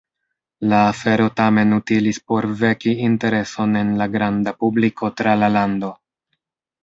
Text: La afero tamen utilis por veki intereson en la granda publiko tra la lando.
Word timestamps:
La 0.69 0.77
afero 0.91 1.25
tamen 1.41 1.75
utilis 1.75 2.19
por 2.31 2.47
veki 2.61 2.93
intereson 3.09 3.77
en 3.83 3.93
la 4.01 4.07
granda 4.15 4.53
publiko 4.65 5.11
tra 5.21 5.35
la 5.43 5.51
lando. 5.59 5.93